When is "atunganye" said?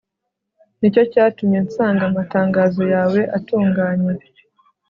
3.37-4.13